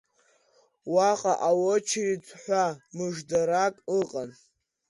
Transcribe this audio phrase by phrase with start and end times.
[0.93, 2.63] Уаҟа аочеред ҳәа
[2.95, 4.29] мыждарак ыҟан.